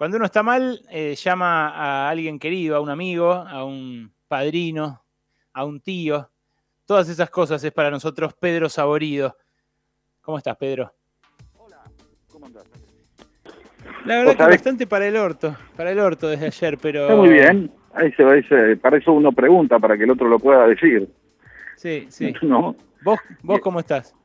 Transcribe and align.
Cuando 0.00 0.16
uno 0.16 0.24
está 0.24 0.42
mal, 0.42 0.80
eh, 0.90 1.14
llama 1.14 1.68
a 1.68 2.08
alguien 2.08 2.38
querido, 2.38 2.74
a 2.74 2.80
un 2.80 2.88
amigo, 2.88 3.34
a 3.34 3.66
un 3.66 4.10
padrino, 4.28 5.04
a 5.52 5.66
un 5.66 5.78
tío. 5.78 6.26
Todas 6.86 7.10
esas 7.10 7.28
cosas 7.28 7.62
es 7.62 7.70
para 7.70 7.90
nosotros 7.90 8.32
Pedro 8.32 8.70
Saborido. 8.70 9.36
¿Cómo 10.22 10.38
estás, 10.38 10.56
Pedro? 10.56 10.90
Hola, 11.58 11.82
¿cómo 12.32 12.46
andás? 12.46 12.64
La 14.06 14.16
verdad 14.16 14.36
que 14.38 14.42
bastante 14.44 14.86
para 14.86 15.06
el 15.06 15.18
orto, 15.18 15.54
para 15.76 15.90
el 15.90 15.98
orto 15.98 16.28
desde 16.28 16.46
ayer, 16.46 16.78
pero... 16.80 17.02
Está 17.02 17.16
muy 17.16 17.28
bien, 17.28 17.70
ahí 17.92 18.10
se, 18.14 18.76
para 18.78 18.96
eso 18.96 19.12
uno 19.12 19.32
pregunta, 19.32 19.78
para 19.78 19.98
que 19.98 20.04
el 20.04 20.12
otro 20.12 20.28
lo 20.28 20.38
pueda 20.38 20.66
decir. 20.66 21.10
Sí, 21.76 22.06
sí. 22.08 22.32
¿Vos, 22.42 23.18
vos 23.42 23.60
cómo 23.60 23.80
estás? 23.80 24.16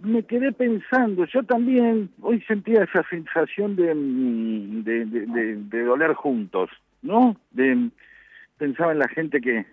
Me 0.00 0.22
quedé 0.22 0.52
pensando, 0.52 1.24
yo 1.26 1.42
también 1.42 2.10
hoy 2.22 2.40
sentía 2.42 2.84
esa 2.84 3.02
sensación 3.08 3.76
de, 3.76 3.94
mm, 3.94 4.84
de, 4.84 5.04
de, 5.56 5.82
doler 5.82 6.14
juntos, 6.14 6.70
¿no? 7.02 7.36
De, 7.50 7.90
pensaba 8.56 8.92
en 8.92 8.98
la 8.98 9.08
gente 9.08 9.40
que, 9.40 9.66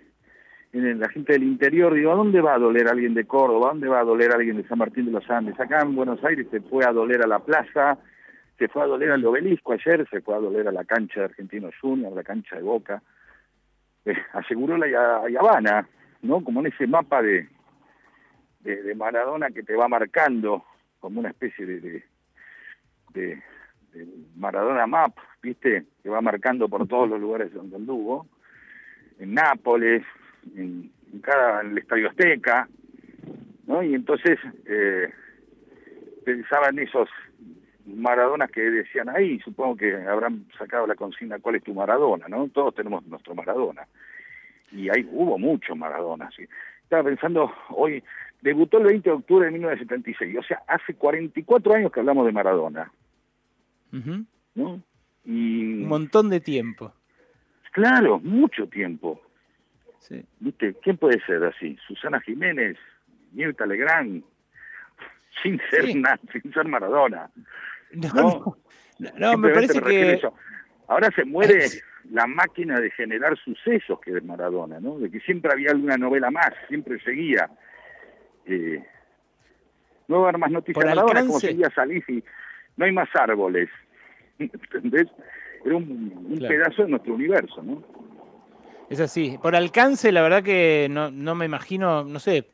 en 0.73 0.99
la 0.99 1.09
gente 1.09 1.33
del 1.33 1.43
interior, 1.43 1.93
digo, 1.93 2.11
¿a 2.11 2.15
dónde 2.15 2.41
va 2.41 2.55
a 2.55 2.59
doler 2.59 2.87
alguien 2.87 3.13
de 3.13 3.25
Córdoba? 3.25 3.67
¿A 3.67 3.71
dónde 3.71 3.87
va 3.87 3.99
a 3.99 4.05
doler 4.05 4.31
alguien 4.31 4.57
de 4.57 4.67
San 4.67 4.77
Martín 4.77 5.05
de 5.05 5.11
los 5.11 5.29
Andes? 5.29 5.59
Acá 5.59 5.81
en 5.81 5.95
Buenos 5.95 6.23
Aires 6.23 6.47
se 6.49 6.61
fue 6.61 6.83
a 6.85 6.91
doler 6.91 7.21
a 7.23 7.27
la 7.27 7.39
plaza, 7.39 7.97
se 8.57 8.67
fue 8.67 8.83
a 8.83 8.87
doler 8.87 9.11
al 9.11 9.25
obelisco 9.25 9.73
ayer, 9.73 10.07
se 10.09 10.21
fue 10.21 10.35
a 10.35 10.39
doler 10.39 10.67
a 10.67 10.71
la 10.71 10.83
cancha 10.85 11.21
de 11.21 11.25
Argentinos 11.25 11.73
Juniors, 11.79 12.13
a 12.13 12.15
la 12.17 12.23
cancha 12.23 12.55
de 12.55 12.63
Boca. 12.63 13.01
Eh, 14.05 14.15
aseguró 14.33 14.77
la 14.77 15.23
Habana, 15.39 15.87
¿no? 16.21 16.43
Como 16.43 16.59
en 16.61 16.67
ese 16.67 16.87
mapa 16.87 17.21
de, 17.21 17.47
de, 18.65 18.95
Maradona 18.95 19.49
que 19.51 19.63
te 19.63 19.75
va 19.75 19.87
marcando 19.87 20.65
como 20.99 21.19
una 21.19 21.29
especie 21.29 21.65
de, 21.65 22.03
de, 23.13 23.41
Maradona 24.35 24.87
Map, 24.87 25.17
¿viste? 25.41 25.85
Que 26.03 26.09
va 26.09 26.19
marcando 26.21 26.67
por 26.67 26.87
todos 26.87 27.09
los 27.09 27.19
lugares 27.19 27.53
donde 27.53 27.77
anduvo, 27.77 28.27
en 29.19 29.33
Nápoles, 29.33 30.03
en, 30.55 30.91
cada 31.21 31.61
en 31.61 31.71
el 31.71 31.77
Estadio 31.77 32.09
Azteca, 32.09 32.67
¿no? 33.67 33.81
Y 33.83 33.93
entonces 33.93 34.37
eh, 34.65 35.09
pensaba 36.25 36.69
en 36.69 36.79
esos 36.79 37.07
Maradonas 37.85 38.49
que 38.49 38.61
decían 38.61 39.09
ahí, 39.09 39.39
supongo 39.41 39.77
que 39.77 39.95
habrán 39.95 40.47
sacado 40.57 40.87
la 40.87 40.95
consigna 40.95 41.37
¿cuál 41.37 41.55
es 41.55 41.63
tu 41.63 41.73
Maradona? 41.73 42.27
¿no? 42.27 42.49
Todos 42.49 42.73
tenemos 42.73 43.05
nuestro 43.05 43.35
Maradona. 43.35 43.87
Y 44.71 44.89
ahí 44.89 45.07
hubo 45.11 45.37
mucho 45.37 45.75
Maradona, 45.75 46.29
sí. 46.35 46.45
Estaba 46.81 47.03
pensando 47.03 47.51
hoy, 47.69 48.03
Debutó 48.45 48.77
el 48.77 48.83
20 48.83 49.09
de 49.09 49.15
octubre 49.15 49.45
de 49.47 49.51
1976, 49.53 50.37
o 50.37 50.43
sea, 50.43 50.61
hace 50.67 50.93
44 50.93 51.73
años 51.73 51.91
que 51.91 51.99
hablamos 51.99 52.27
de 52.27 52.31
Maradona. 52.31 52.91
¿no? 54.53 54.83
y... 55.23 55.81
Un 55.81 55.87
montón 55.87 56.29
de 56.29 56.39
tiempo. 56.41 56.93
Claro, 57.71 58.19
mucho 58.19 58.67
tiempo. 58.67 59.19
Sí. 59.97 60.23
¿Viste? 60.39 60.75
¿Quién 60.83 60.97
puede 60.97 61.19
ser 61.25 61.43
así? 61.43 61.75
Susana 61.87 62.21
Jiménez, 62.21 62.77
Mirta 63.31 63.65
Legrand, 63.65 64.23
sin 65.41 65.59
ser, 65.71 65.85
sin 65.85 66.53
ser 66.53 66.67
Maradona. 66.67 67.31
No, 67.93 68.57
no, 69.17 69.37
me 69.39 69.49
parece 69.49 69.81
que... 69.81 70.21
Ahora 70.87 71.09
se 71.15 71.25
muere 71.25 71.65
la 72.11 72.27
máquina 72.27 72.79
de 72.79 72.91
generar 72.91 73.35
sucesos 73.39 73.99
que 74.01 74.15
es 74.15 74.23
Maradona, 74.23 74.79
¿no? 74.79 74.99
De 74.99 75.09
que 75.09 75.19
siempre 75.21 75.51
había 75.51 75.71
alguna 75.71 75.97
novela 75.97 76.29
más, 76.29 76.51
siempre 76.67 76.99
seguía 76.99 77.49
eh, 78.45 78.83
no 80.07 80.23
haber 80.23 80.37
más 80.37 80.51
noticias. 80.51 80.85
Maradona 80.85 81.25
como 81.25 81.39
seguía 81.39 81.69
salir 81.71 82.03
y 82.07 82.23
no 82.77 82.85
hay 82.85 82.91
más 82.91 83.09
árboles. 83.15 83.69
¿Entendés? 84.39 85.07
Era 85.65 85.75
un, 85.75 86.37
pedazo 86.47 86.83
de 86.83 86.89
nuestro 86.89 87.15
universo, 87.15 87.63
¿no? 87.63 87.83
Es 88.89 88.99
así. 88.99 89.37
Por 89.41 89.55
alcance, 89.55 90.11
la 90.11 90.21
verdad 90.21 90.43
que 90.43 90.87
no, 90.91 91.09
no 91.09 91.33
me 91.33 91.45
imagino, 91.45 92.03
no 92.03 92.19
sé, 92.19 92.45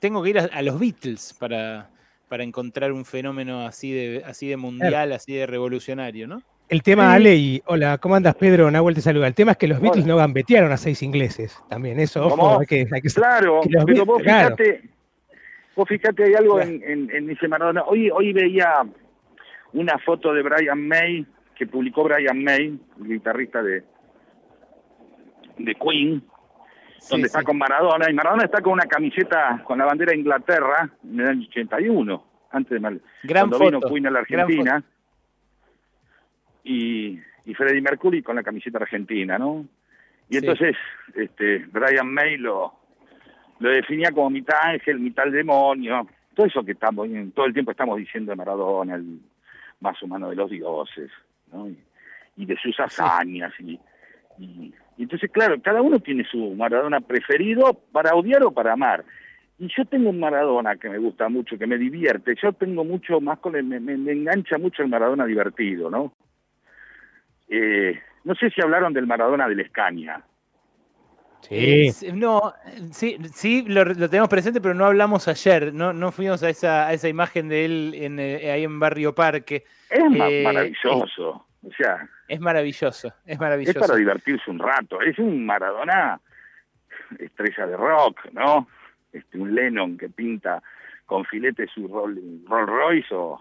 tengo 0.00 0.22
que 0.22 0.30
ir 0.30 0.38
a, 0.38 0.62
los 0.62 0.80
Beatles 0.80 1.34
para, 1.38 1.90
para 2.28 2.42
encontrar 2.42 2.90
un 2.90 3.04
fenómeno 3.04 3.66
así 3.66 3.92
de, 3.92 4.22
así 4.26 4.48
de 4.48 4.56
mundial, 4.56 5.12
así 5.12 5.34
de 5.34 5.46
revolucionario, 5.46 6.26
¿no? 6.26 6.42
El 6.68 6.82
tema, 6.82 7.12
Ale, 7.12 7.36
y 7.36 7.62
hola, 7.66 7.98
¿cómo 7.98 8.16
andas, 8.16 8.34
Pedro? 8.36 8.70
Nahuel 8.70 8.94
te 8.94 9.02
saluda. 9.02 9.26
El 9.26 9.34
tema 9.34 9.52
es 9.52 9.58
que 9.58 9.68
los 9.68 9.80
Beatles 9.80 10.06
no 10.06 10.16
gambetearon 10.16 10.72
a 10.72 10.78
seis 10.78 11.02
ingleses. 11.02 11.62
También, 11.68 12.00
eso, 12.00 12.26
ojo, 12.26 12.58
hay 12.58 12.66
que, 12.66 12.86
Claro, 13.14 13.60
pero 13.86 14.06
vos 14.06 14.22
fíjate, 14.22 14.82
Vos 15.76 15.88
fíjate, 15.88 16.24
hay 16.24 16.34
algo 16.34 16.60
en, 16.60 16.82
en, 16.84 17.10
en 17.10 17.50
Maradona. 17.50 17.82
Hoy, 17.84 18.10
hoy 18.10 18.32
veía 18.32 18.84
una 19.72 19.98
foto 19.98 20.32
de 20.32 20.42
Brian 20.42 20.86
May, 20.86 21.26
que 21.54 21.66
publicó 21.66 22.04
Brian 22.04 22.42
May, 22.42 22.78
el 23.00 23.08
guitarrista 23.08 23.62
de, 23.62 23.82
de 25.58 25.74
Queen, 25.74 26.22
donde 27.10 27.26
está 27.26 27.42
con 27.42 27.58
Maradona, 27.58 28.08
y 28.08 28.14
Maradona 28.14 28.44
está 28.44 28.62
con 28.62 28.74
una 28.74 28.86
camiseta 28.86 29.62
con 29.64 29.78
la 29.78 29.84
bandera 29.84 30.12
de 30.12 30.18
Inglaterra 30.18 30.88
en 31.02 31.20
el 31.20 31.28
año 31.28 31.46
81, 31.48 32.24
antes 32.50 32.70
de 32.70 32.80
mal, 32.80 33.02
Gran 33.24 33.50
cuando 33.50 33.58
vino 33.58 33.80
Queen 33.80 34.06
a 34.06 34.10
la 34.10 34.20
Argentina, 34.20 34.82
y, 36.62 37.18
y 37.44 37.54
Freddie 37.54 37.82
Mercury 37.82 38.22
con 38.22 38.36
la 38.36 38.42
camiseta 38.42 38.78
argentina, 38.78 39.38
¿no? 39.38 39.66
Y 40.30 40.38
entonces 40.38 40.76
este 41.14 41.66
Brian 41.70 42.12
May 42.12 42.38
lo, 42.38 42.72
lo 43.58 43.70
definía 43.70 44.10
como 44.12 44.30
mitad 44.30 44.56
ángel, 44.62 44.98
mitad 44.98 45.26
demonio, 45.26 46.06
todo 46.34 46.46
eso 46.46 46.64
que 46.64 46.72
estamos, 46.72 47.08
todo 47.34 47.46
el 47.46 47.52
tiempo 47.52 47.70
estamos 47.70 47.96
diciendo 47.98 48.32
de 48.32 48.36
Maradona, 48.36 48.96
el 48.96 49.20
más 49.80 50.00
humano 50.02 50.30
de 50.30 50.36
los 50.36 50.50
dioses, 50.50 51.10
¿no? 51.52 51.68
y, 52.36 52.46
de 52.46 52.56
sus 52.56 52.78
hazañas, 52.80 53.52
y, 53.60 53.78
y, 54.38 54.74
entonces, 54.98 55.30
claro, 55.30 55.60
cada 55.60 55.82
uno 55.82 55.98
tiene 55.98 56.24
su 56.24 56.54
Maradona 56.54 57.00
preferido 57.00 57.80
para 57.92 58.14
odiar 58.14 58.44
o 58.44 58.52
para 58.52 58.72
amar. 58.72 59.04
Y 59.58 59.68
yo 59.76 59.84
tengo 59.84 60.10
un 60.10 60.20
Maradona 60.20 60.76
que 60.76 60.88
me 60.88 60.98
gusta 60.98 61.28
mucho, 61.28 61.58
que 61.58 61.66
me 61.66 61.78
divierte. 61.78 62.34
Yo 62.40 62.52
tengo 62.52 62.84
mucho 62.84 63.20
más 63.20 63.38
con 63.38 63.56
el, 63.56 63.64
me, 63.64 63.80
me, 63.80 64.12
engancha 64.12 64.58
mucho 64.58 64.82
el 64.82 64.88
Maradona 64.88 65.26
divertido, 65.26 65.90
¿no? 65.90 66.12
Eh, 67.48 68.00
no 68.24 68.34
sé 68.34 68.50
si 68.50 68.60
hablaron 68.60 68.92
del 68.92 69.06
Maradona 69.06 69.48
de 69.48 69.56
la 69.56 69.62
Escaña. 69.62 70.22
Sí. 71.48 71.92
no, 72.12 72.54
sí, 72.92 73.18
sí 73.32 73.64
lo, 73.68 73.84
tenemos 74.08 74.28
presente, 74.28 74.60
pero 74.60 74.74
no 74.74 74.86
hablamos 74.86 75.28
ayer, 75.28 75.74
no, 75.74 75.92
no 75.92 76.10
fuimos 76.10 76.42
a 76.42 76.48
esa, 76.48 76.86
a 76.86 76.92
esa 76.92 77.08
imagen 77.08 77.48
de 77.48 77.64
él 77.64 77.94
en, 77.94 78.18
eh, 78.18 78.50
ahí 78.50 78.64
en 78.64 78.78
Barrio 78.78 79.14
Parque. 79.14 79.64
Es 79.90 80.00
eh, 80.00 80.42
maravilloso, 80.42 81.46
o 81.62 81.70
sea. 81.76 82.08
Es 82.28 82.40
maravilloso, 82.40 83.12
es 83.26 83.38
maravilloso. 83.38 83.78
Es 83.78 83.86
para 83.86 83.98
divertirse 83.98 84.50
un 84.50 84.58
rato, 84.58 85.00
es 85.00 85.18
un 85.18 85.44
Maradona 85.44 86.20
estrella 87.18 87.66
de 87.66 87.76
rock, 87.76 88.20
¿no? 88.32 88.68
Este, 89.12 89.38
un 89.38 89.54
Lennon 89.54 89.96
que 89.96 90.08
pinta 90.08 90.62
con 91.06 91.24
filete 91.24 91.66
su 91.66 91.86
Rolls 91.86 92.44
Royce 92.48 93.14
o 93.14 93.38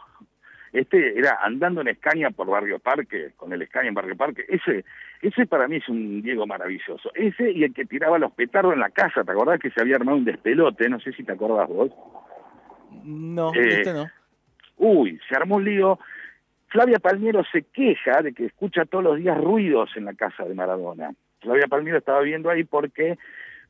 este 0.74 1.18
era 1.18 1.40
andando 1.42 1.82
en 1.82 1.90
Escaña 1.90 2.32
por 2.32 2.48
Barrio 2.48 2.80
Parque, 2.80 3.34
con 3.38 3.54
el 3.54 3.62
Escaña 3.62 3.90
en 3.90 3.94
Barrio 3.94 4.18
Parque. 4.18 4.44
Ese, 4.48 4.84
ese 5.24 5.46
para 5.46 5.70
mí 5.70 5.78
es 5.78 5.88
un 5.88 6.22
Diego 6.22 6.46
maravilloso. 6.46 7.12
Ese 7.16 7.52
y 7.52 7.64
el 7.64 7.74
que 7.74 7.86
tiraba 7.86 8.20
los 8.20 8.34
petardos 8.34 8.74
en 8.74 8.82
la 8.82 8.90
casa. 8.90 9.24
¿Te 9.24 9.32
acordás 9.32 9.60
que 9.60 9.72
se 9.72 9.82
había 9.82 9.96
armado 9.96 10.18
un 10.18 10.26
despelote? 10.26 10.90
No 10.90 11.00
sé 11.00 11.14
si 11.14 11.24
te 11.24 11.32
acordás 11.32 11.70
vos. 11.70 11.92
No, 13.04 13.54
eh, 13.54 13.68
este 13.70 13.94
no. 13.94 14.06
Uy, 14.78 15.20
se 15.30 15.36
armó 15.36 15.56
un 15.56 15.66
lío. 15.66 15.98
Flavia 16.68 17.00
Palmiero 17.00 17.44
se 17.52 17.62
queja 17.64 18.22
de 18.22 18.34
que 18.34 18.48
escucha 18.48 18.84
todos 18.86 19.04
los 19.04 19.18
días 19.18 19.38
ruidos 19.40 19.92
en 19.96 20.06
la 20.06 20.14
casa 20.14 20.44
de 20.44 20.56
Maradona. 20.56 21.14
Flavia 21.40 21.68
Palmiero 21.68 22.00
estaba 22.00 22.20
viendo 22.22 22.50
ahí 22.50 22.66
porque 22.66 23.18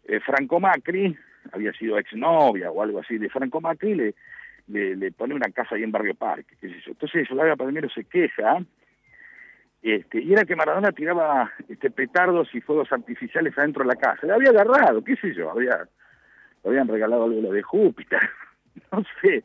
eh, 0.06 0.19
Franco 0.22 0.59
Macri, 0.59 1.16
había 1.52 1.72
sido 1.74 2.00
exnovia 2.00 2.72
o 2.72 2.81
algo 2.81 3.00
así 3.00 3.18
de 3.18 3.30
Franco 3.30 3.62
Macri, 3.62 3.94
le, 3.94 4.16
le, 4.96 5.12
pone 5.12 5.36
una 5.36 5.52
casa 5.52 5.75
ahí 5.75 5.84
en 5.84 5.92
Barrio 5.92 6.16
Parque, 6.16 6.56
qué 6.59 6.69
sé 6.69 6.80
yo. 6.86 6.92
Entonces 6.92 7.28
Flavia 7.28 7.56
Palmero 7.56 7.90
se 7.90 8.06
queja, 8.06 8.63
este, 9.83 10.21
y 10.21 10.31
era 10.31 10.45
que 10.45 10.56
Maradona 10.56 10.94
tiraba 10.94 11.51
este, 11.68 11.91
petardos 11.91 12.47
y 12.56 12.62
fuegos 12.62 12.89
artificiales 12.94 13.57
adentro 13.57 13.83
de 13.83 13.89
la 13.89 14.00
casa. 14.00 14.25
Le 14.25 14.33
había 14.33 14.51
agarrado, 14.51 15.03
qué 15.03 15.18
sé 15.18 15.33
yo, 15.33 15.51
había, 15.51 15.88
le 16.63 16.69
habían 16.69 16.88
regalado 16.88 17.25
algo 17.25 17.51
de 17.51 17.62
Júpiter, 17.62 18.21
no 18.91 19.03
sé. 19.21 19.44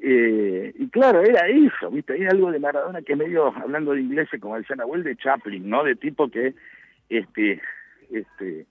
Eh, 0.00 0.72
y 0.76 0.88
claro, 0.90 1.22
era 1.22 1.48
eso, 1.48 1.90
¿viste? 1.90 2.12
Hay 2.12 2.26
algo 2.26 2.52
de 2.52 2.60
Maradona 2.60 3.02
que 3.02 3.16
medio, 3.16 3.48
hablando 3.48 3.94
de 3.94 4.00
inglés, 4.00 4.28
como 4.40 4.56
decía 4.56 4.76
Nahuel, 4.76 5.02
de 5.02 5.16
Chaplin, 5.16 5.68
¿no? 5.68 5.82
De 5.82 5.96
tipo 5.96 6.30
que, 6.30 6.54
este, 7.08 7.60
este, 8.12 8.64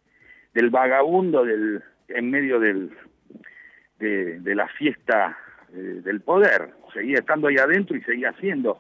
del 0.54 0.70
vagabundo 0.70 1.44
del, 1.44 1.84
en 2.08 2.32
medio 2.32 2.62
del, 2.62 2.92
de, 4.00 4.40
de 4.40 4.56
la 4.56 4.70
fiesta 4.70 5.38
eh, 5.74 6.00
del 6.02 6.22
poder. 6.22 6.70
Seguía 6.94 7.20
estando 7.20 7.48
ahí 7.50 7.58
adentro 7.58 7.98
y 7.98 8.02
seguía 8.04 8.30
haciendo. 8.30 8.80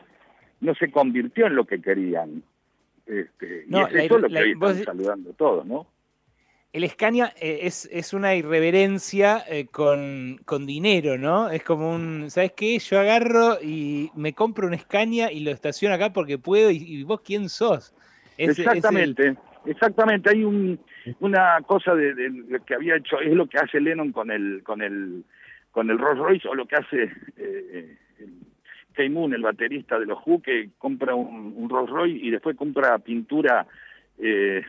No 0.59 0.73
se 0.75 0.91
convirtió 0.91 1.47
en 1.47 1.55
lo 1.55 1.65
que 1.65 1.81
querían. 1.81 2.43
Este, 3.05 3.65
y 3.69 3.77
es 3.77 4.05
eso 4.05 4.17
lo 4.17 4.27
que 4.27 4.37
hoy 4.37 4.51
están 4.51 4.83
saludando 4.83 5.33
todos, 5.33 5.65
¿no? 5.65 5.87
el 6.73 6.87
Scania 6.89 7.33
eh, 7.39 7.59
es, 7.63 7.89
es, 7.91 8.13
una 8.13 8.35
irreverencia 8.35 9.43
eh, 9.47 9.65
con, 9.65 10.39
con, 10.45 10.65
dinero, 10.65 11.17
¿no? 11.17 11.49
Es 11.49 11.63
como 11.63 11.93
un, 11.93 12.29
¿sabes 12.29 12.51
qué? 12.53 12.77
Yo 12.79 12.99
agarro 12.99 13.57
y 13.61 14.11
me 14.15 14.33
compro 14.33 14.67
un 14.67 14.77
Scania 14.77 15.31
y 15.31 15.39
lo 15.39 15.51
estaciono 15.51 15.95
acá 15.95 16.13
porque 16.13 16.37
puedo 16.37 16.69
y, 16.69 17.03
vos 17.03 17.21
quién 17.21 17.49
sos. 17.49 17.93
exactamente, 18.37 19.35
exactamente. 19.65 20.29
Hay 20.29 20.43
un, 20.43 20.79
una 21.19 21.59
cosa 21.65 21.95
de, 21.95 22.13
de, 22.13 22.59
que 22.65 22.75
había 22.75 22.97
hecho, 22.97 23.19
es 23.21 23.33
lo 23.33 23.47
que 23.47 23.57
hace 23.57 23.79
Lennon 23.79 24.11
con 24.11 24.29
el, 24.29 24.61
con 24.63 24.81
el, 24.81 25.23
con 25.71 25.89
el 25.89 25.97
Rolls 25.97 26.19
Royce 26.19 26.47
o 26.47 26.53
lo 26.53 26.67
que 26.67 26.75
hace 26.75 27.11
eh, 27.37 27.97
Kay 28.97 29.09
Moon, 29.09 29.31
el 29.33 29.43
baterista 29.43 29.99
de 29.99 30.07
los 30.07 30.19
Who, 30.25 30.41
que 30.41 30.71
compra 30.79 31.13
un, 31.13 31.53
un 31.55 31.69
Rolls 31.69 31.91
Royce 31.91 32.25
y 32.25 32.31
después 32.31 32.57
compra 32.57 32.97
pintura 32.97 33.67
eh, 34.17 34.63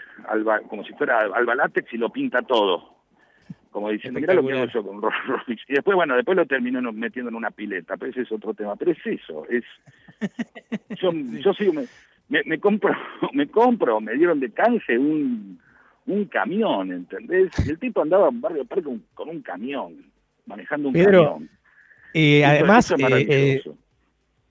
como 0.68 0.84
si 0.84 0.92
fuera 0.92 1.20
alba 1.20 1.54
látex 1.54 1.92
y 1.94 1.96
lo 1.96 2.10
pinta 2.10 2.42
todo. 2.42 2.98
Como 3.70 3.90
diciendo, 3.90 4.20
mira 4.20 4.34
lo 4.34 4.46
que 4.46 4.52
hago 4.52 4.66
yo 4.66 4.84
con 4.84 5.00
Rolls 5.00 5.26
Royce. 5.26 5.62
Y 5.68 5.74
después, 5.74 5.94
bueno, 5.94 6.14
después 6.14 6.36
lo 6.36 6.46
terminó 6.46 6.92
metiendo 6.92 7.30
en 7.30 7.36
una 7.36 7.50
pileta, 7.50 7.96
pero 7.96 8.10
ese 8.10 8.22
es 8.22 8.32
otro 8.32 8.52
tema. 8.52 8.76
Pero 8.76 8.92
es 8.92 9.06
eso, 9.06 9.46
es... 9.48 9.64
Yo, 11.00 11.12
yo 11.12 11.54
sigo, 11.54 11.74
me, 12.28 12.42
me, 12.44 12.58
compro, 12.58 12.92
me 13.32 13.46
compro, 13.46 14.00
me 14.00 14.14
dieron 14.14 14.40
de 14.40 14.50
canje 14.50 14.98
un, 14.98 15.60
un 16.06 16.24
camión, 16.24 16.90
¿entendés? 16.90 17.52
Y 17.64 17.70
el 17.70 17.78
tipo 17.78 18.02
andaba 18.02 18.28
en 18.28 18.40
Barrio 18.40 18.64
Parque 18.64 18.84
con, 18.84 19.04
con 19.14 19.28
un 19.28 19.42
camión, 19.42 20.10
manejando 20.46 20.88
un 20.88 20.94
camión. 20.94 21.48
Y 22.12 22.42
además, 22.42 22.92
eh, 22.98 23.62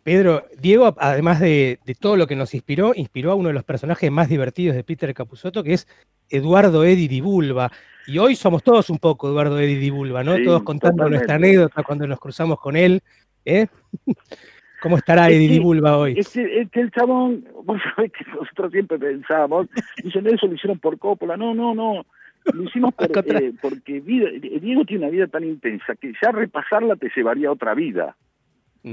Pedro, 0.07 0.45
Diego, 0.57 0.95
además 0.99 1.41
de, 1.41 1.79
todo 1.99 2.15
lo 2.15 2.27
que 2.27 2.37
nos 2.37 2.53
inspiró, 2.53 2.93
inspiró 2.95 3.29
a 3.29 3.35
uno 3.35 3.49
de 3.49 3.53
los 3.53 3.65
personajes 3.65 4.09
más 4.09 4.29
divertidos 4.29 4.73
de 4.73 4.85
Peter 4.85 5.13
Capusotto, 5.13 5.65
que 5.65 5.73
es 5.73 5.85
Eduardo 6.29 6.85
Eddy 6.85 7.09
Di 7.09 7.19
Bulba. 7.19 7.69
Y 8.05 8.17
hoy 8.17 8.37
somos 8.37 8.63
todos 8.63 8.89
un 8.89 8.99
poco 8.99 9.27
Eduardo 9.27 9.59
Eddy 9.59 9.75
Di 9.75 9.89
Bulba, 9.89 10.23
¿no? 10.23 10.41
todos 10.41 10.63
contando 10.63 11.09
nuestra 11.09 11.35
anécdota 11.35 11.83
cuando 11.83 12.07
nos 12.07 12.21
cruzamos 12.21 12.57
con 12.57 12.77
él. 12.77 13.01
¿eh? 13.43 13.67
¿Cómo 14.81 14.95
estará 14.95 15.29
Eddie 15.29 15.49
Di 15.49 15.59
Bulba 15.59 15.97
hoy? 15.97 16.17
Es 16.17 16.29
que, 16.29 16.69
el 16.71 16.91
chabón, 16.91 17.45
vos 17.65 17.77
sabés 17.93 18.13
que 18.13 18.23
nosotros 18.31 18.71
siempre 18.71 18.97
pensábamos, 18.97 19.67
dicen, 20.01 20.25
eso 20.27 20.47
lo 20.47 20.53
hicieron 20.53 20.79
por 20.79 20.97
Coppola. 20.97 21.35
No, 21.35 21.53
no, 21.53 21.75
no. 21.75 22.05
Lo 22.53 22.63
hicimos 22.63 22.93
porque, 22.97 23.51
porque 23.61 23.99
Diego 23.99 24.85
tiene 24.85 25.03
una 25.03 25.11
vida 25.11 25.27
tan 25.27 25.43
intensa 25.43 25.95
que 25.95 26.13
ya 26.23 26.31
repasarla 26.31 26.95
te 26.95 27.11
llevaría 27.13 27.49
a 27.49 27.51
otra 27.51 27.73
vida. 27.73 28.15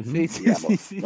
Sí, 0.02 0.28
sí, 0.28 0.76
sí, 0.76 1.02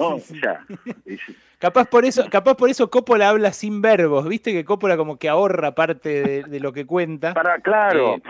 capaz 1.59 1.87
por 1.87 2.05
eso, 2.05 2.25
capaz 2.31 2.55
por 2.55 2.71
eso 2.71 2.89
Coppola 2.89 3.29
habla 3.29 3.53
sin 3.53 3.83
verbos, 3.83 4.29
viste 4.29 4.53
que 4.53 4.65
Coppola 4.65 4.97
como 4.97 5.19
que 5.19 5.29
ahorra 5.29 5.75
parte 5.75 6.43
de, 6.43 6.61
lo 6.61 6.73
que 6.73 6.87
cuenta. 6.87 7.35
Para, 7.35 7.59
claro, 7.59 8.15
eh, 8.17 8.23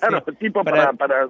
claro, 0.00 0.22
tipo 0.38 0.64
para, 0.64 0.92
para, 0.94 1.28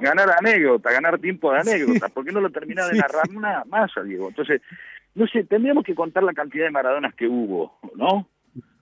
ganar 0.00 0.30
anécdota, 0.38 0.92
ganar 0.92 1.18
tiempo 1.18 1.52
de 1.52 1.60
anécdota, 1.60 2.08
¿por 2.08 2.24
qué 2.24 2.32
no 2.32 2.40
lo 2.40 2.50
termina 2.50 2.86
de 2.88 2.98
narrar 2.98 3.28
una 3.34 3.64
más, 3.64 3.90
Diego? 4.04 4.28
Entonces, 4.28 4.60
no 5.14 5.26
sé, 5.26 5.44
tendríamos 5.44 5.84
que 5.84 5.94
contar 5.94 6.22
la 6.22 6.32
cantidad 6.32 6.64
de 6.64 6.70
Maradonas 6.70 7.14
que 7.14 7.26
hubo, 7.26 7.78
¿no? 7.94 8.26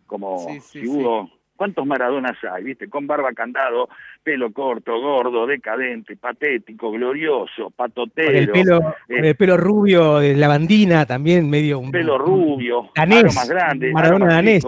Como 0.07 0.49
si 0.61 0.87
hubo 0.89 1.31
¿Cuántos 1.61 1.85
Maradonas 1.85 2.39
hay, 2.51 2.65
viste? 2.65 2.89
Con 2.89 3.07
barba 3.07 3.35
candado, 3.35 3.91
pelo 4.23 4.51
corto, 4.51 4.99
gordo, 4.99 5.47
decadente, 5.47 6.17
patético, 6.17 6.91
glorioso, 6.91 7.69
patotero. 7.69 8.29
Con 8.29 8.37
el 8.37 8.49
pelo, 8.49 8.79
eh, 9.07 9.29
el 9.29 9.35
pelo 9.37 9.59
rubio, 9.59 10.21
de 10.21 10.35
lavandina 10.37 11.05
también, 11.05 11.51
medio... 11.51 11.79
Un, 11.81 11.91
pelo 11.91 12.17
rubio, 12.17 12.89
danés, 12.95 13.35
más 13.35 13.47
grande. 13.47 13.93
Maradona 13.93 14.37
danés. 14.37 14.67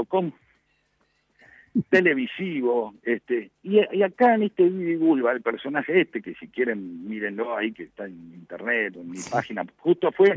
televisivo, 1.88 2.92
este, 3.04 3.52
y, 3.62 4.02
acá 4.02 4.34
en 4.34 4.42
este 4.42 4.68
Bulba, 4.98 5.32
el 5.32 5.40
personaje 5.40 5.98
este, 5.98 6.20
que 6.20 6.34
si 6.34 6.48
quieren 6.48 7.08
mírenlo 7.08 7.56
ahí, 7.56 7.72
que 7.72 7.84
está 7.84 8.04
en 8.04 8.34
internet, 8.34 8.96
en 8.96 9.10
mi 9.10 9.18
página, 9.30 9.64
justo 9.78 10.12
fue 10.12 10.34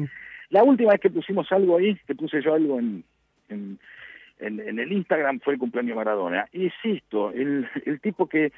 la 0.51 0.63
última 0.63 0.93
vez 0.93 1.01
que 1.01 1.09
pusimos 1.09 1.51
algo 1.51 1.79
ahí, 1.79 1.99
que 2.07 2.15
puse 2.15 2.41
yo 2.41 2.53
algo 2.53 2.79
en 2.79 3.03
en, 3.49 3.79
el 4.39 4.91
Instagram 4.91 5.39
fue 5.39 5.53
el 5.53 5.59
cumpleaños 5.59 5.95
Maradona. 5.95 6.47
Y 6.51 6.67
es 6.67 6.73
esto, 6.83 7.31
el, 7.31 7.67
el 7.85 7.99
tipo 8.01 8.27
que 8.27 8.51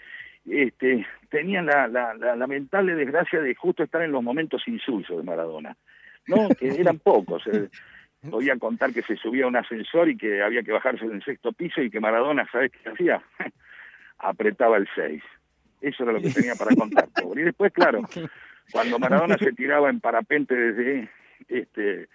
este, 0.50 1.06
tenía 1.30 1.62
la, 1.62 1.88
la, 1.88 2.14
lamentable 2.36 2.96
desgracia 2.96 3.42
de 3.42 3.54
justo 3.56 3.84
estar 3.84 4.02
en 4.02 4.12
los 4.12 4.24
momentos 4.24 4.66
insulsos 4.68 5.18
de 5.18 5.24
Maradona, 5.24 5.76
¿no? 6.28 6.48
Que 6.60 6.70
eran 6.70 7.00
pocos. 7.00 7.46
Eh, 7.48 7.70
podía 8.30 8.58
contar 8.58 8.94
que 8.94 9.04
se 9.04 9.16
subía 9.18 9.46
a 9.46 9.48
un 9.48 9.58
ascensor 9.58 10.10
y 10.10 10.18
que 10.18 10.42
había 10.42 10.64
que 10.64 10.72
bajarse 10.72 11.08
del 11.08 11.24
sexto 11.24 11.52
piso 11.52 11.82
y 11.82 11.90
que 11.90 12.00
Maradona, 12.00 12.48
¿sabes 12.52 12.72
qué 12.72 12.90
hacía? 12.90 13.22
Apretaba 14.20 14.78
el 14.78 14.88
6. 14.96 15.22
Eso 15.82 16.04
era 16.04 16.14
lo 16.14 16.22
que 16.22 16.32
tenía 16.32 16.56
para 16.56 16.76
contar, 16.76 17.08
Y 17.36 17.42
después, 17.42 17.72
claro, 17.72 18.02
cuando 18.72 19.00
Maradona 19.00 19.38
se 19.38 19.52
tiraba 19.52 19.90
en 19.90 20.00
parapente 20.00 20.56
desde 20.56 21.10
este 21.50 22.08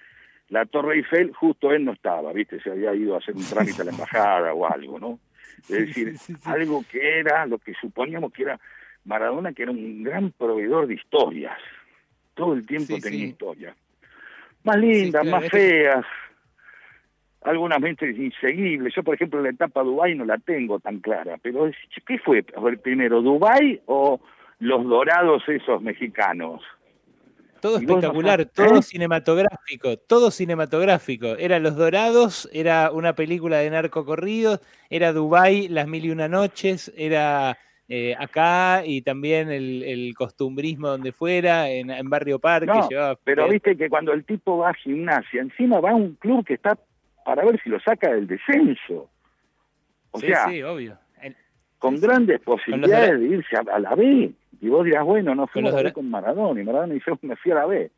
la 0.53 0.67
Torre 0.67 0.97
Eiffel, 0.97 1.33
justo 1.33 1.73
él 1.73 1.83
no 1.83 1.93
estaba, 1.93 2.31
¿viste? 2.35 2.61
Se 2.61 2.71
había 2.71 2.95
ido 2.95 3.15
a 3.15 3.19
hacer 3.19 3.35
un 3.35 3.43
trámite 3.43 3.81
a 3.81 3.87
la 3.87 3.91
embajada 3.91 4.53
o 4.53 4.71
algo, 4.71 5.01
¿no? 5.01 5.19
Es 5.63 5.87
decir, 5.87 6.15
algo 6.45 6.85
que 6.91 7.21
era 7.21 7.47
lo 7.47 7.57
que 7.57 7.73
suponíamos 7.81 8.35
que 8.35 8.43
era 8.43 8.61
Maradona, 9.07 9.55
que 9.55 9.63
era 9.63 9.73
un 9.73 10.03
gran 10.03 10.31
proveedor 10.33 10.87
de 10.87 10.95
historias. 10.95 11.57
Todo 12.35 12.53
el 12.53 12.67
tiempo 12.67 12.99
tenía 13.01 13.29
historias. 13.29 13.75
Más 14.65 14.77
lindas, 14.77 15.25
más 15.25 15.49
feas, 15.49 16.05
algunas 17.41 17.81
veces 17.81 18.15
inseguibles. 18.19 18.95
Yo, 18.95 19.03
por 19.03 19.15
ejemplo, 19.15 19.41
la 19.41 19.49
etapa 19.49 19.83
Dubái 19.83 20.15
no 20.15 20.27
la 20.27 20.37
tengo 20.37 20.81
tan 20.81 21.01
clara, 21.01 21.39
pero 21.43 21.71
¿qué 22.07 22.19
fue? 22.19 22.45
A 22.55 22.61
ver, 22.61 22.79
primero, 22.79 23.23
¿Dubái 23.23 23.81
o 23.87 24.21
los 24.59 24.85
dorados 24.85 25.49
esos 25.49 25.81
mexicanos? 25.81 26.63
Todo 27.63 27.77
espectacular, 27.77 28.45
todo 28.47 28.79
¿eh? 28.79 28.83
cinematográfico, 28.83 29.97
todo 29.97 30.33
cinematográfico. 30.33 31.37
Era 31.37 31.61
Los 31.61 31.77
Dorados, 31.77 32.51
era 32.53 32.91
una 32.91 33.15
película 33.15 33.59
de 33.59 33.71
narco 33.71 34.05
corridos, 34.05 34.59
era 34.91 35.13
Dubai, 35.13 35.69
Las 35.69 35.87
Mil 35.87 36.05
y 36.07 36.11
Una 36.11 36.27
Noches, 36.27 36.93
era 36.97 37.57
eh, 37.89 38.17
acá 38.19 38.83
y 38.85 39.03
también 39.03 39.49
el, 39.53 40.13
costumbrismo 40.17 40.89
donde 40.89 41.13
fuera, 41.13 41.71
en, 41.71 42.11
Barrio 42.11 42.41
Parque. 42.41 42.73
pero 43.23 43.49
viste 43.49 43.77
que 43.77 43.89
cuando 43.89 44.13
el 44.13 44.25
tipo 44.25 44.59
va 44.59 44.71
a 44.71 44.75
gimnasia, 44.75 45.41
encima 45.41 45.79
va 45.79 45.93
a 45.93 45.95
un 45.95 46.17
club 46.17 46.45
que 46.45 46.55
está 46.55 46.77
para 47.25 47.45
ver 47.45 47.61
si 47.63 47.71
lo 47.71 47.79
saca 47.79 48.13
del 48.13 48.27
descenso. 48.27 49.09
O 50.11 50.19
sí, 50.19 50.27
sea, 50.27 50.49
sí, 50.49 50.65
obvio. 50.65 50.99
con 51.79 52.01
grandes 52.01 52.41
posibilidades 52.41 53.21
de 53.21 53.27
irse 53.27 53.57
a 53.57 53.79
la 53.79 53.95
B. 53.95 54.33
Y 54.63 54.69
vos 54.69 54.85
dirás, 54.85 55.05
bueno, 55.05 55.35
no 55.35 55.49
fuimos 55.49 55.75
a 55.75 55.83
ver 55.83 55.93
con 55.93 56.09
Maradona, 56.09 56.61
y 56.61 56.65
Maradona 56.65 56.95
dice, 56.95 57.11
me 57.23 57.35
fui 57.35 57.51
a 57.51 57.57
la 57.57 57.67
B. 57.67 57.91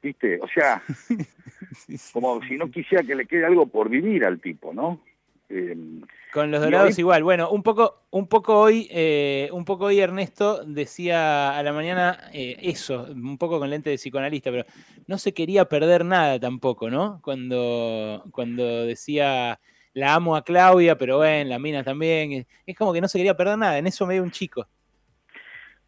¿Viste? 0.00 0.38
O 0.40 0.46
sea, 0.46 0.80
como 2.12 2.40
si 2.42 2.56
no 2.56 2.70
quisiera 2.70 3.02
que 3.02 3.16
le 3.16 3.26
quede 3.26 3.44
algo 3.44 3.66
por 3.66 3.88
vivir 3.88 4.24
al 4.24 4.40
tipo, 4.40 4.72
¿no? 4.72 5.00
Em, 5.48 6.02
con 6.32 6.52
los 6.52 6.60
dorados 6.60 6.96
igual. 7.00 7.24
Bueno, 7.24 7.50
un 7.50 7.64
poco, 7.64 8.04
un 8.10 8.28
poco 8.28 8.56
hoy, 8.56 8.86
eh, 8.92 9.48
un 9.52 9.64
poco 9.64 9.86
hoy 9.86 9.98
Ernesto 9.98 10.64
decía 10.64 11.58
a 11.58 11.62
la 11.64 11.72
mañana 11.72 12.30
eh, 12.32 12.56
eso, 12.62 13.08
un 13.10 13.36
poco 13.36 13.58
con 13.58 13.68
lente 13.68 13.90
de 13.90 13.96
psicoanalista, 13.96 14.52
pero 14.52 14.64
no 15.08 15.18
se 15.18 15.34
quería 15.34 15.64
perder 15.64 16.04
nada 16.04 16.38
tampoco, 16.38 16.88
¿no? 16.88 17.20
Cuando, 17.20 18.24
cuando 18.30 18.86
decía 18.86 19.58
la 19.92 20.14
amo 20.14 20.36
a 20.36 20.44
Claudia, 20.44 20.96
pero 20.96 21.16
bueno, 21.16 21.50
la 21.50 21.58
mina 21.58 21.82
también. 21.82 22.46
Es 22.64 22.76
como 22.76 22.92
que 22.92 23.00
no 23.00 23.08
se 23.08 23.18
quería 23.18 23.36
perder 23.36 23.58
nada, 23.58 23.78
en 23.78 23.88
eso 23.88 24.06
me 24.06 24.14
dio 24.14 24.22
un 24.22 24.30
chico. 24.30 24.68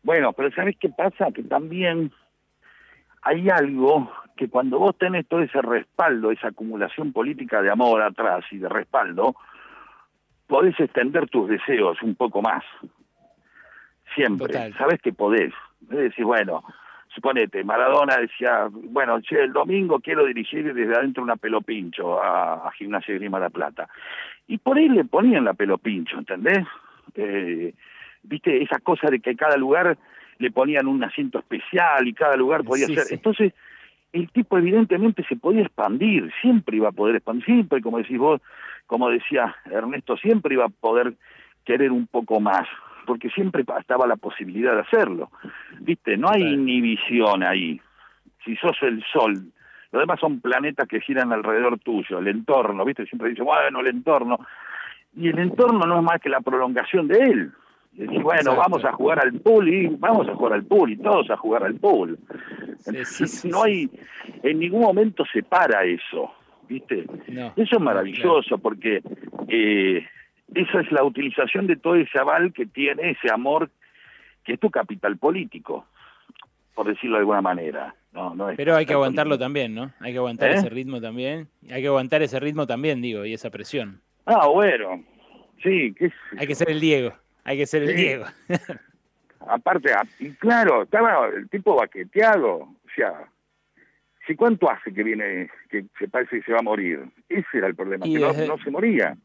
Bueno, 0.09 0.33
pero 0.33 0.50
¿sabes 0.53 0.75
qué 0.81 0.88
pasa? 0.88 1.33
Que 1.35 1.43
también 1.43 2.11
hay 3.21 3.47
algo 3.50 4.11
que 4.38 4.49
cuando 4.49 4.79
vos 4.79 4.97
tenés 4.97 5.29
todo 5.29 5.43
ese 5.43 5.61
respaldo, 5.61 6.31
esa 6.31 6.49
acumulación 6.49 7.12
política 7.12 7.61
de 7.61 7.71
amor 7.71 8.00
atrás 8.00 8.43
y 8.50 8.57
de 8.57 8.71
respaldo, 8.71 9.37
podés 10.47 10.81
extender 10.81 11.29
tus 11.29 11.50
deseos 11.50 12.00
un 12.00 12.15
poco 12.15 12.41
más. 12.41 12.65
Siempre. 14.15 14.73
Sabes 14.79 14.99
que 15.03 15.12
podés. 15.12 15.53
Es 15.91 15.99
decir, 15.99 16.25
bueno, 16.25 16.65
suponete, 17.15 17.62
Maradona 17.62 18.17
decía, 18.17 18.67
bueno, 18.73 19.21
che, 19.21 19.43
el 19.43 19.53
domingo 19.53 20.00
quiero 20.00 20.25
dirigir 20.25 20.73
desde 20.73 20.97
adentro 20.97 21.23
una 21.23 21.37
pelopincho 21.37 22.19
a, 22.19 22.67
a 22.67 22.73
Gimnasia 22.73 23.12
de 23.12 23.21
Grima 23.21 23.38
La 23.38 23.50
Plata. 23.50 23.91
Y 24.47 24.57
por 24.57 24.79
ahí 24.79 24.88
le 24.88 25.05
ponían 25.05 25.45
la 25.45 25.53
pelopincho, 25.53 26.17
¿entendés? 26.17 26.67
Eh, 27.15 27.75
viste, 28.22 28.62
esa 28.62 28.78
cosa 28.78 29.08
de 29.10 29.20
que 29.20 29.37
cada 29.37 29.56
lugar 29.56 29.96
le 30.38 30.50
ponían 30.50 30.87
un 30.87 31.02
asiento 31.02 31.38
especial 31.38 32.06
y 32.06 32.14
cada 32.14 32.37
lugar 32.37 32.64
podía 32.64 32.87
ser. 32.87 33.06
Entonces, 33.10 33.52
el 34.12 34.30
tipo 34.30 34.56
evidentemente 34.56 35.25
se 35.28 35.37
podía 35.37 35.62
expandir, 35.62 36.32
siempre 36.40 36.76
iba 36.76 36.88
a 36.88 36.92
poder 36.92 37.16
expandir, 37.16 37.44
siempre, 37.44 37.82
como 37.82 37.98
decís 37.98 38.18
vos, 38.18 38.40
como 38.87 39.10
decía 39.10 39.54
Ernesto, 39.66 40.16
siempre 40.16 40.54
iba 40.54 40.66
a 40.66 40.70
poder 40.70 41.14
querer 41.64 41.92
un 41.92 42.06
poco 42.06 42.40
más, 42.40 42.66
porque 43.06 43.28
siempre 43.30 43.64
estaba 43.78 44.06
la 44.06 44.16
posibilidad 44.16 44.75
de 44.75 44.80
hacerlo. 44.80 45.30
Viste, 45.80 46.16
no 46.16 46.30
hay 46.30 46.42
inhibición 46.42 47.42
ahí. 47.42 47.80
Si 48.44 48.56
sos 48.56 48.76
el 48.82 49.04
sol, 49.12 49.34
los 49.92 50.00
demás 50.00 50.20
son 50.20 50.40
planetas 50.40 50.88
que 50.88 51.00
giran 51.00 51.32
alrededor 51.32 51.78
tuyo, 51.80 52.20
el 52.20 52.28
entorno, 52.28 52.84
viste, 52.84 53.06
siempre 53.06 53.30
dice, 53.30 53.42
bueno, 53.42 53.80
el 53.80 53.88
entorno. 53.88 54.38
Y 55.14 55.28
el 55.28 55.38
entorno 55.38 55.87
no 55.87 55.98
es 55.98 56.02
más 56.02 56.20
que 56.20 56.28
la 56.28 56.40
prolongación 56.40 57.08
de 57.08 57.18
él 57.18 57.52
Bueno, 58.07 58.55
vamos 58.55 58.85
a 58.85 58.93
jugar 58.93 59.19
al 59.21 59.33
pool 59.40 59.69
y 59.69 59.87
vamos 59.88 60.28
a 60.28 60.35
jugar 60.35 60.52
al 60.52 60.64
pool 60.64 60.93
y 60.93 60.97
todos 60.97 61.28
a 61.31 61.37
jugar 61.37 61.64
al 61.64 61.75
pool. 61.75 62.19
no 63.45 63.62
hay, 63.62 63.90
en 64.43 64.59
ningún 64.61 64.83
momento 64.83 65.25
se 65.33 65.43
para 65.43 65.85
eso, 65.85 66.31
¿viste? 66.69 67.07
eso 67.57 67.76
es 67.76 67.81
maravilloso 67.81 68.59
porque 68.59 69.02
eh, 69.49 70.07
esa 70.55 70.81
es 70.81 70.93
la 70.93 71.02
utilización 71.02 71.67
de 71.67 71.76
todo 71.76 71.97
ese 71.97 72.19
aval 72.19 72.52
que 72.52 72.67
tiene, 72.67 73.11
ese 73.11 73.33
amor, 73.33 73.69
que 74.45 74.52
es 74.55 74.61
tu 74.61 74.71
capital 74.71 75.17
político, 75.19 75.87
por 76.75 76.87
decirlo 76.87 77.17
de 77.17 77.21
alguna 77.21 77.43
manera. 77.43 77.97
No, 78.12 78.33
no 78.35 78.49
Pero 78.57 78.76
hay 78.76 78.87
que 78.87 78.95
aguantarlo 78.95 79.38
también, 79.38 79.75
¿no? 79.75 79.93
Hay 80.00 80.12
que 80.12 80.19
aguantar 80.19 80.50
¿Eh? 80.50 80.55
ese 80.55 80.71
ritmo 80.71 81.00
también. 81.00 81.49
Hay 81.71 81.83
que 81.83 81.88
aguantar 81.88 82.23
ese 82.23 82.38
ritmo 82.38 82.67
también, 82.67 83.02
digo, 83.02 83.25
y 83.25 83.35
esa 83.35 83.50
presión. 83.50 84.00
Ah, 84.25 84.47
bueno. 84.47 85.02
Sí, 85.62 85.93
que 85.95 86.12
Hay 86.38 86.47
que 86.47 86.55
ser 86.55 86.71
el 86.71 86.81
Diego. 86.81 87.12
Hay 87.49 87.57
que 87.57 87.67
ser 87.67 87.83
el 87.83 87.97
Diego. 87.97 88.26
Aparte, 89.40 89.90
ah, 89.95 90.02
y 90.19 90.33
claro, 90.33 90.83
estaba 90.83 91.28
el 91.28 91.49
tipo 91.49 91.75
baqueteado. 91.75 92.57
O 92.57 92.90
sea, 92.95 93.26
si 94.26 94.37
cuánto 94.37 94.71
hace 94.71 94.93
que 94.93 95.02
viene, 95.02 95.49
que 95.71 95.87
se 95.99 96.09
parece 96.09 96.40
que 96.40 96.43
se 96.43 96.52
va 96.52 96.59
a 96.59 96.62
morir. 96.62 97.09
Ese 97.26 97.47
era 97.55 97.67
el 97.67 97.75
problema, 97.75 98.05
que 98.05 98.19
no, 98.19 98.59
se 98.59 98.71
moría. 98.71 99.17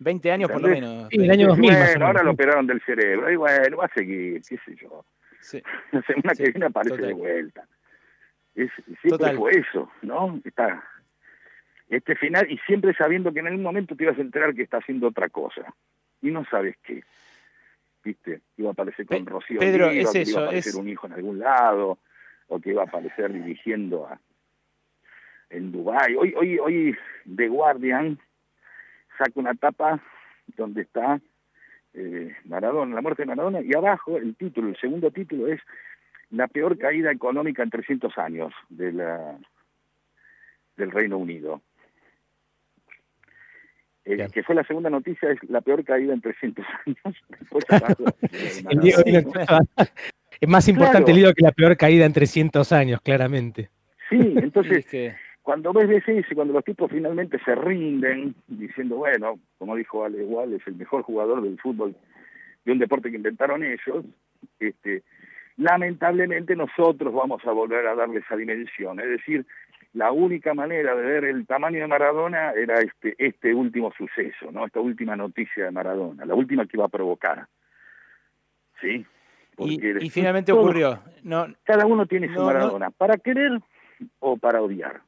20 0.00 0.32
años 0.32 0.50
por 0.50 0.62
lo 0.62 0.68
menos. 0.68 1.08
Sí, 1.10 1.16
el 1.16 1.30
año 1.30 1.46
2000. 1.46 1.72
Bueno, 1.72 2.06
ahora 2.06 2.24
lo 2.24 2.32
operaron 2.32 2.66
del 2.66 2.82
cerebro. 2.82 3.30
Y 3.30 3.36
bueno, 3.36 3.76
va 3.76 3.84
a 3.84 3.94
seguir, 3.94 4.42
qué 4.42 4.58
sé 4.64 4.74
yo. 4.74 5.04
Sí. 5.40 5.62
La 5.92 6.02
semana 6.02 6.34
que 6.36 6.50
viene 6.50 6.66
aparece 6.66 7.00
de 7.00 7.12
vuelta. 7.12 7.68
Es, 8.56 8.72
siempre 9.00 9.34
fue 9.34 9.52
eso, 9.52 9.88
¿no? 10.02 10.40
Está 10.44 10.82
este 11.88 12.16
final 12.16 12.50
y 12.50 12.58
siempre 12.66 12.92
sabiendo 12.94 13.32
que 13.32 13.38
en 13.38 13.46
algún 13.46 13.62
momento 13.62 13.94
te 13.94 14.02
ibas 14.02 14.18
a 14.18 14.22
enterar 14.22 14.54
que 14.54 14.62
está 14.62 14.78
haciendo 14.78 15.06
otra 15.06 15.28
cosa 15.28 15.72
y 16.20 16.32
no 16.32 16.44
sabes 16.46 16.76
qué. 16.82 17.04
¿Viste? 18.08 18.40
Iba 18.56 18.70
a 18.70 18.72
aparecer 18.72 19.04
con 19.04 19.26
Rocío 19.26 19.60
Pedro, 19.60 19.90
es 19.90 20.10
que 20.10 20.22
eso, 20.22 20.30
iba 20.30 20.40
a 20.40 20.44
aparecer 20.44 20.76
un 20.76 20.88
hijo 20.88 21.06
en 21.06 21.12
algún 21.12 21.38
lado 21.40 21.98
o 22.46 22.58
que 22.58 22.70
iba 22.70 22.80
a 22.80 22.86
aparecer 22.86 23.30
dirigiendo 23.30 24.06
a 24.06 24.18
en 25.50 25.72
Dubai. 25.72 26.16
Hoy 26.16 26.32
hoy 26.34 26.58
hoy 26.58 26.96
The 27.36 27.48
Guardian 27.48 28.18
saca 29.18 29.32
una 29.34 29.52
tapa 29.52 30.02
donde 30.56 30.82
está 30.82 31.20
eh, 31.92 32.34
Maradona, 32.46 32.94
la 32.94 33.02
muerte 33.02 33.24
de 33.24 33.26
Maradona 33.26 33.60
y 33.60 33.74
abajo 33.74 34.16
el 34.16 34.34
título, 34.36 34.70
el 34.70 34.80
segundo 34.80 35.10
título 35.10 35.46
es 35.48 35.60
la 36.30 36.48
peor 36.48 36.78
caída 36.78 37.12
económica 37.12 37.62
en 37.62 37.68
300 37.68 38.16
años 38.16 38.54
de 38.70 38.90
la 38.90 39.38
del 40.78 40.90
Reino 40.92 41.18
Unido. 41.18 41.60
Eh, 44.08 44.26
que 44.32 44.42
fue 44.42 44.54
la 44.54 44.64
segunda 44.64 44.88
noticia, 44.88 45.30
es 45.30 45.38
la 45.50 45.60
peor 45.60 45.84
caída 45.84 46.14
en 46.14 46.22
300 46.22 46.64
años. 46.86 47.16
es 50.40 50.48
más 50.48 50.66
importante 50.68 51.10
el 51.10 51.18
libro 51.18 51.34
que 51.34 51.42
la 51.42 51.52
peor 51.52 51.76
caída 51.76 52.06
en 52.06 52.14
300 52.14 52.72
años, 52.72 53.02
claramente. 53.02 53.68
Sí, 54.08 54.32
entonces, 54.36 54.86
cuando 55.42 55.74
ves 55.74 55.88
veces 55.88 56.24
y 56.30 56.34
cuando 56.34 56.54
los 56.54 56.64
tipos 56.64 56.90
finalmente 56.90 57.38
se 57.44 57.54
rinden, 57.54 58.34
diciendo, 58.46 58.96
bueno, 58.96 59.38
como 59.58 59.76
dijo 59.76 60.04
Ale 60.04 60.22
igual, 60.22 60.54
es 60.54 60.66
el 60.66 60.76
mejor 60.76 61.02
jugador 61.02 61.42
del 61.42 61.58
fútbol, 61.58 61.94
de 62.64 62.72
un 62.72 62.78
deporte 62.78 63.10
que 63.10 63.16
inventaron 63.16 63.62
ellos, 63.62 64.06
este, 64.58 65.02
lamentablemente 65.58 66.56
nosotros 66.56 67.12
vamos 67.12 67.44
a 67.44 67.52
volver 67.52 67.86
a 67.86 67.94
darle 67.94 68.20
esa 68.20 68.36
dimensión. 68.36 69.00
Es 69.00 69.10
decir, 69.10 69.44
la 69.94 70.12
única 70.12 70.54
manera 70.54 70.94
de 70.94 71.02
ver 71.02 71.24
el 71.24 71.46
tamaño 71.46 71.80
de 71.80 71.86
Maradona 71.86 72.52
era 72.52 72.80
este, 72.80 73.14
este 73.18 73.54
último 73.54 73.92
suceso, 73.96 74.50
¿no? 74.52 74.66
Esta 74.66 74.80
última 74.80 75.16
noticia 75.16 75.64
de 75.64 75.70
Maradona, 75.70 76.24
la 76.24 76.34
última 76.34 76.66
que 76.66 76.76
iba 76.76 76.84
a 76.84 76.88
provocar. 76.88 77.46
¿Sí? 78.80 79.04
y, 79.58 80.10
finalmente 80.10 80.52
ocurrió. 80.52 81.00
No, 81.22 81.46
cada 81.64 81.84
uno 81.84 82.06
tiene 82.06 82.32
su 82.32 82.40
Maradona, 82.40 82.90
para 82.90 83.16
querer 83.16 83.60
o 84.20 84.36
para 84.36 84.62
odiar. 84.62 85.00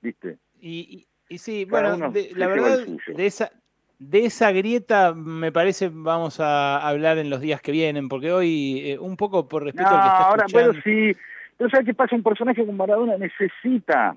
¿Viste? 0.00 0.38
Y, 0.60 1.06
y, 1.28 1.38
sí, 1.38 1.64
bueno, 1.64 2.12
la 2.34 2.46
verdad, 2.46 2.86
de 3.14 3.26
esa, 3.26 3.52
de 3.98 4.24
esa 4.24 4.50
grieta 4.50 5.14
me 5.14 5.52
parece 5.52 5.90
vamos 5.92 6.40
a 6.40 6.86
hablar 6.86 7.18
en 7.18 7.30
los 7.30 7.40
días 7.40 7.60
que 7.60 7.70
vienen, 7.70 8.08
porque 8.08 8.32
hoy, 8.32 8.80
eh, 8.90 8.98
un 8.98 9.16
poco 9.16 9.46
por 9.46 9.62
respeto 9.62 9.88
al 9.88 10.00
que 10.00 10.08
está 10.08 10.28
ahora, 10.28 10.44
pero 10.52 10.72
sí, 10.82 11.14
pero 11.60 11.68
¿sabes 11.68 11.84
qué 11.84 11.92
pasa? 11.92 12.16
Un 12.16 12.22
personaje 12.22 12.64
como 12.64 12.72
Maradona 12.72 13.18
necesita, 13.18 14.16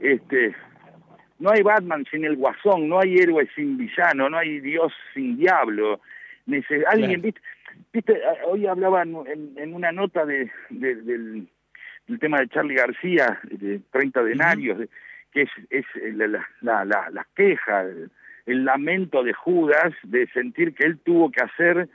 este, 0.00 0.56
no 1.38 1.50
hay 1.50 1.60
Batman 1.60 2.06
sin 2.10 2.24
el 2.24 2.36
guasón, 2.36 2.88
no 2.88 2.98
hay 2.98 3.18
héroe 3.18 3.46
sin 3.54 3.76
villano, 3.76 4.30
no 4.30 4.38
hay 4.38 4.60
Dios 4.60 4.90
sin 5.12 5.36
diablo. 5.36 6.00
alguien, 6.88 7.20
¿viste? 7.20 8.22
Hoy 8.46 8.66
hablaba 8.66 9.02
en, 9.02 9.74
una 9.74 9.92
nota 9.92 10.24
de, 10.24 10.50
del, 10.70 11.46
tema 12.20 12.40
de 12.40 12.48
Charlie 12.48 12.76
García, 12.76 13.38
de 13.42 13.82
30 13.90 14.22
denarios, 14.22 14.88
que 15.32 15.42
es, 15.42 15.50
es 15.68 15.84
la, 16.14 16.48
la, 16.62 16.86
la, 16.86 17.10
la 17.10 17.26
queja, 17.36 17.84
el 18.46 18.64
lamento 18.64 19.22
de 19.22 19.34
Judas 19.34 19.92
de 20.04 20.26
sentir 20.28 20.74
que 20.74 20.86
él 20.86 20.98
tuvo 21.04 21.30
que 21.30 21.44
hacer 21.44 21.86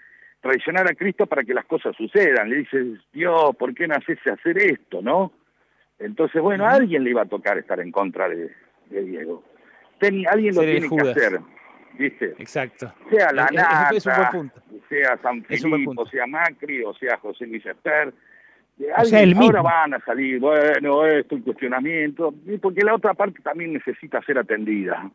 traicionar 0.41 0.89
a 0.89 0.95
Cristo 0.95 1.27
para 1.27 1.43
que 1.43 1.53
las 1.53 1.65
cosas 1.65 1.95
sucedan. 1.95 2.50
Le 2.50 2.57
dices, 2.57 3.00
Dios, 3.13 3.55
¿por 3.57 3.74
qué 3.74 3.88
no 3.88 3.95
haces 3.95 4.19
hacer 4.27 4.57
esto, 4.57 5.01
no? 5.01 5.31
Entonces, 6.00 6.41
bueno, 6.41 6.65
a 6.65 6.71
alguien 6.71 7.03
le 7.03 7.12
iba 7.12 7.21
a 7.21 7.27
tocar 7.27 7.57
estar 7.57 7.79
en 7.79 7.91
contra 7.91 8.27
de, 8.27 8.51
Diego. 8.89 9.43
alguien 10.01 10.55
lo 10.55 10.62
tiene 10.62 10.89
que 10.89 11.10
hacer, 11.10 11.39
¿viste? 11.98 12.33
Exacto. 12.39 12.91
Sea 13.10 13.31
la 13.31 13.48
Nata, 13.51 14.00
sea 14.89 15.17
San 15.21 15.43
Filipe, 15.43 15.93
sea 16.10 16.25
Macri, 16.25 16.83
o 16.83 16.93
sea 16.95 17.17
José 17.17 17.45
Luis 17.45 17.65
Esper. 17.65 18.13
O 18.98 19.05
sea, 19.05 19.21
el 19.21 19.38
ahora 19.38 19.62
van 19.62 19.93
a 19.93 20.00
salir, 20.00 20.39
bueno, 20.39 21.05
esto, 21.05 21.36
el 21.36 21.43
cuestionamiento, 21.43 22.33
porque 22.60 22.81
la 22.81 22.95
otra 22.95 23.13
parte 23.13 23.39
también 23.43 23.74
necesita 23.74 24.21
ser 24.24 24.39
atendida. 24.39 25.10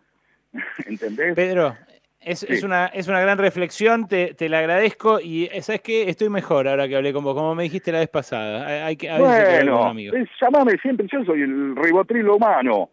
¿Entendés? 0.87 1.35
Pedro, 1.35 1.77
es, 2.21 2.43
es, 2.43 2.63
una, 2.63 2.87
es 2.87 3.09
una 3.09 3.21
gran 3.21 3.39
reflexión, 3.39 4.09
te, 4.09 4.35
te 4.35 4.49
la 4.49 4.59
agradezco 4.59 5.21
y 5.21 5.45
eh, 5.45 5.63
sabes 5.63 5.81
que 5.83 6.09
estoy 6.09 6.29
mejor 6.29 6.67
ahora 6.67 6.89
que 6.89 6.97
hablé 6.97 7.13
con 7.13 7.23
vos, 7.23 7.35
como 7.35 7.55
me 7.55 7.65
dijiste 7.65 7.93
la 7.93 8.01
vez 8.01 8.09
pasada. 8.09 8.87
Hay, 8.87 8.97
que, 8.97 9.11
bueno, 9.17 9.85
amigo. 9.85 10.17
llamame 10.41 10.77
siempre, 10.79 11.07
yo 11.11 11.25
soy 11.25 11.43
el 11.43 11.77
ribotrilo 11.77 12.37
humano. 12.37 12.91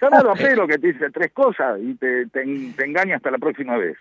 Llamalo 0.00 0.30
a 0.30 0.34
Pedro 0.34 0.66
que 0.66 0.78
te 0.78 0.92
dice 0.92 1.10
tres 1.10 1.32
cosas 1.32 1.78
y 1.82 1.94
te, 1.94 2.26
te, 2.26 2.42
engaña 2.42 3.16
hasta 3.16 3.30
la 3.30 3.38
próxima 3.38 3.76
vez. 3.76 3.96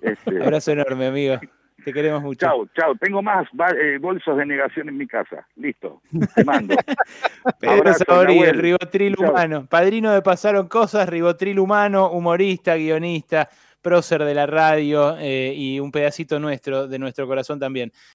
Este... 0.00 0.42
Abrazo 0.42 0.72
enorme, 0.72 1.06
amigo. 1.06 1.40
Te 1.86 1.92
queremos 1.92 2.20
mucho. 2.20 2.44
Chao, 2.44 2.66
chao. 2.76 2.96
Tengo 2.96 3.22
más 3.22 3.46
eh, 3.80 3.98
bolsos 4.00 4.36
de 4.36 4.44
negación 4.44 4.88
en 4.88 4.96
mi 4.96 5.06
casa. 5.06 5.46
Listo. 5.54 6.02
Te 6.34 6.44
mando. 6.44 6.74
Pedro 7.60 7.94
Sabori, 7.94 8.40
el 8.40 8.58
ribotril 8.58 9.14
humano. 9.16 9.68
Padrino 9.70 10.10
de 10.10 10.20
Pasaron 10.20 10.66
Cosas, 10.66 11.08
ribotril 11.08 11.60
humano, 11.60 12.10
humorista, 12.10 12.74
guionista, 12.74 13.48
prócer 13.80 14.24
de 14.24 14.34
la 14.34 14.46
radio 14.46 15.16
eh, 15.16 15.54
y 15.56 15.78
un 15.78 15.92
pedacito 15.92 16.40
nuestro, 16.40 16.88
de 16.88 16.98
nuestro 16.98 17.28
corazón 17.28 17.60
también. 17.60 17.92